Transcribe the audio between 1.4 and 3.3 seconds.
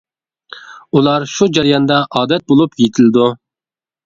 جەرياندا ئادەت بولۇپ يېتىلىدۇ.